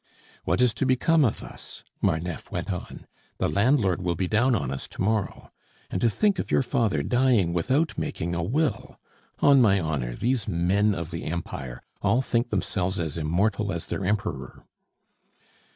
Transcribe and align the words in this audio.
"What 0.45 0.61
is 0.61 0.73
to 0.73 0.85
become 0.87 1.23
of 1.23 1.43
us?" 1.43 1.83
Marneffe 2.01 2.49
went 2.49 2.73
on. 2.73 3.05
"The 3.37 3.47
landlord 3.47 4.01
will 4.01 4.15
be 4.15 4.27
down 4.27 4.55
on 4.55 4.71
us 4.71 4.87
to 4.87 5.01
morrow. 5.03 5.51
And 5.91 6.01
to 6.01 6.09
think 6.09 6.39
of 6.39 6.49
your 6.49 6.63
father 6.63 7.03
dying 7.03 7.53
without 7.53 7.99
making 7.99 8.33
a 8.33 8.41
will! 8.41 8.99
On 9.43 9.61
my 9.61 9.79
honor, 9.79 10.15
those 10.15 10.47
men 10.47 10.95
of 10.95 11.11
the 11.11 11.25
Empire 11.25 11.83
all 12.01 12.23
think 12.23 12.49
themselves 12.49 12.99
as 12.99 13.15
immortal 13.15 13.71
as 13.71 13.85
their 13.85 14.03
Emperor." 14.03 14.65